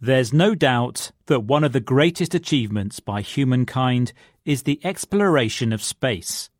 [0.00, 4.12] There's no doubt that one of the greatest achievements by humankind
[4.44, 6.50] is the exploration of space.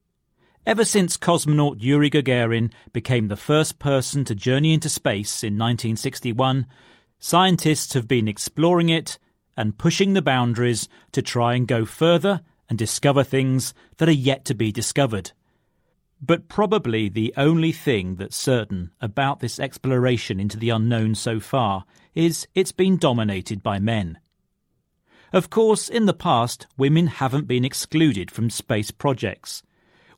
[0.64, 6.66] Ever since cosmonaut Yuri Gagarin became the first person to journey into space in 1961,
[7.18, 9.18] scientists have been exploring it
[9.54, 12.40] and pushing the boundaries to try and go further
[12.70, 15.32] and discover things that are yet to be discovered.
[16.20, 21.84] But probably the only thing that's certain about this exploration into the unknown so far
[22.14, 24.18] is it's been dominated by men.
[25.32, 29.62] Of course, in the past, women haven't been excluded from space projects.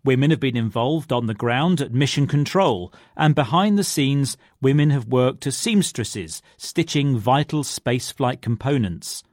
[0.04, 4.90] Women have been involved on the ground at mission control, and behind the scenes, women
[4.90, 9.24] have worked as seamstresses, stitching vital spaceflight components.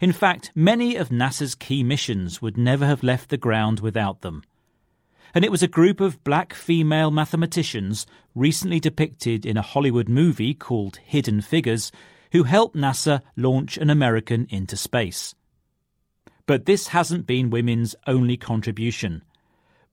[0.00, 4.42] In fact, many of NASA's key missions would never have left the ground without them.
[5.34, 8.06] And it was a group of black female mathematicians,
[8.36, 11.90] recently depicted in a Hollywood movie called Hidden Figures,
[12.30, 15.34] who helped NASA launch an American into space.
[16.46, 19.24] But this hasn't been women's only contribution.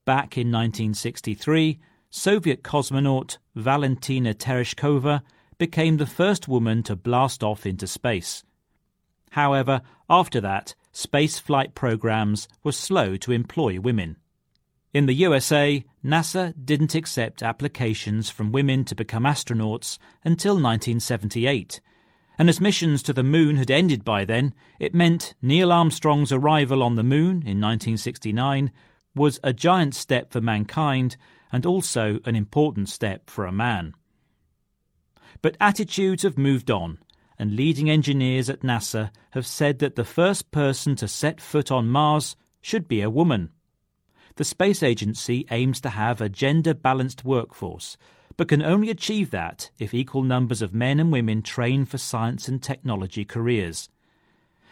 [0.04, 5.22] Back in 1963, Soviet cosmonaut Valentina Tereshkova
[5.58, 8.44] became the first woman to blast off into space.
[9.30, 14.16] However, after that, space flight programs were slow to employ women.
[14.92, 21.80] In the USA, NASA didn't accept applications from women to become astronauts until 1978.
[22.38, 26.82] And as missions to the moon had ended by then, it meant Neil Armstrong's arrival
[26.82, 28.70] on the moon in 1969
[29.14, 31.16] was a giant step for mankind
[31.50, 33.94] and also an important step for a man.
[35.40, 36.98] But attitudes have moved on,
[37.38, 41.88] and leading engineers at NASA have said that the first person to set foot on
[41.88, 43.52] Mars should be a woman.
[44.36, 47.98] The space agency aims to have a gender balanced workforce,
[48.36, 52.48] but can only achieve that if equal numbers of men and women train for science
[52.48, 53.90] and technology careers.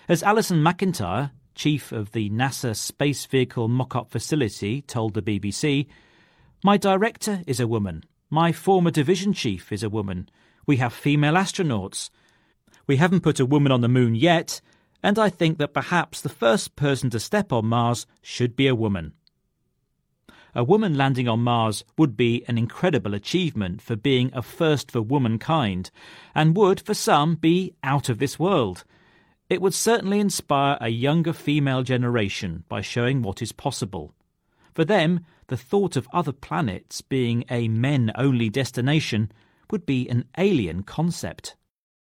[0.08, 5.86] As Alison McIntyre, chief of the NASA Space Vehicle Mock Up Facility, told the BBC,
[6.64, 8.04] My director is a woman.
[8.30, 10.30] My former division chief is a woman.
[10.66, 12.08] We have female astronauts.
[12.86, 14.62] We haven't put a woman on the moon yet,
[15.02, 18.74] and I think that perhaps the first person to step on Mars should be a
[18.74, 19.12] woman.
[20.54, 25.00] A woman landing on Mars would be an incredible achievement for being a first for
[25.00, 25.90] womankind,
[26.34, 28.84] and would, for some, be out of this world.
[29.48, 34.14] It would certainly inspire a younger female generation by showing what is possible.
[34.74, 39.30] For them, the thought of other planets being a men only destination
[39.70, 41.56] would be an alien concept.